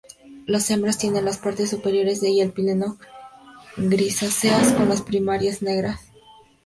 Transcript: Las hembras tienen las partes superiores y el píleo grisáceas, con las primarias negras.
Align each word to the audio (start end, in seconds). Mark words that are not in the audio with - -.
Las 0.47 0.71
hembras 0.71 0.97
tienen 0.97 1.25
las 1.25 1.37
partes 1.37 1.69
superiores 1.69 2.23
y 2.23 2.41
el 2.41 2.49
píleo 2.51 2.97
grisáceas, 3.77 4.73
con 4.73 4.89
las 4.89 5.03
primarias 5.03 5.61
negras. 5.61 6.09